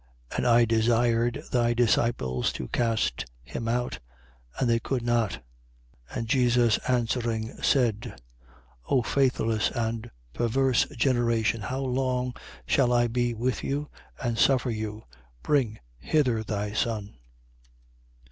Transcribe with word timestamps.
9:40. 0.31 0.37
And 0.39 0.47
I 0.47 0.65
desired 0.65 1.43
thy 1.51 1.73
disciples 1.75 2.51
to 2.53 2.67
cast 2.69 3.25
him 3.43 3.67
out: 3.67 3.99
and 4.57 4.67
they 4.67 4.79
could 4.79 5.03
not. 5.03 5.43
9:41. 6.09 6.17
And 6.17 6.27
Jesus, 6.27 6.77
answering:, 6.87 7.61
said: 7.61 8.19
O 8.89 9.03
faithless 9.03 9.69
and 9.69 10.09
perverse 10.33 10.85
generation, 10.97 11.61
how 11.61 11.81
long 11.81 12.33
shall 12.65 12.91
I 12.91 13.05
be 13.05 13.35
with 13.35 13.63
you 13.63 13.91
and 14.19 14.39
suffer 14.39 14.71
you? 14.71 15.03
Bring 15.43 15.77
hither 15.99 16.41
thy 16.43 16.73
son. 16.73 17.17